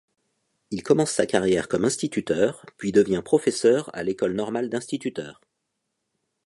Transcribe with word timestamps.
Il 0.71 0.81
commence 0.81 1.11
sa 1.11 1.27
carrière 1.27 1.67
comme 1.67 1.85
instituteur, 1.85 2.65
puis 2.77 2.91
devient 2.91 3.21
professeur 3.23 3.95
à 3.95 4.01
l’École 4.01 4.33
normale 4.33 4.67
d’instituteurs. 4.67 5.39